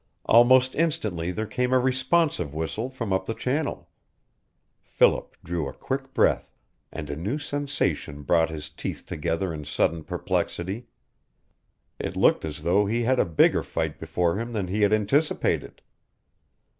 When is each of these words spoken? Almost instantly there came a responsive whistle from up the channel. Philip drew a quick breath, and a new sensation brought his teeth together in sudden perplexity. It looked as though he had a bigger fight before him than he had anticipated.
Almost 0.25 0.73
instantly 0.73 1.29
there 1.29 1.45
came 1.45 1.71
a 1.71 1.77
responsive 1.77 2.55
whistle 2.55 2.89
from 2.89 3.13
up 3.13 3.27
the 3.27 3.35
channel. 3.35 3.87
Philip 4.81 5.37
drew 5.43 5.67
a 5.67 5.73
quick 5.73 6.11
breath, 6.15 6.55
and 6.91 7.07
a 7.07 7.15
new 7.15 7.37
sensation 7.37 8.23
brought 8.23 8.49
his 8.49 8.71
teeth 8.71 9.05
together 9.05 9.53
in 9.53 9.63
sudden 9.63 10.03
perplexity. 10.03 10.87
It 11.99 12.15
looked 12.15 12.45
as 12.45 12.63
though 12.63 12.87
he 12.87 13.03
had 13.03 13.19
a 13.19 13.25
bigger 13.25 13.61
fight 13.61 13.99
before 13.99 14.37
him 14.39 14.53
than 14.53 14.69
he 14.69 14.81
had 14.81 14.91
anticipated. 14.91 15.83